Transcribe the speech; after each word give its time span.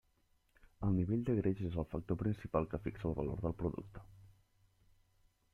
El 0.87 0.95
nivell 0.99 1.25
de 1.27 1.35
greix 1.41 1.61
és 1.67 1.77
el 1.83 1.87
factor 1.91 2.19
principal 2.23 2.69
que 2.73 2.81
fixa 2.89 3.07
el 3.11 3.15
valor 3.23 3.47
del 3.47 3.57
producte. 3.63 4.07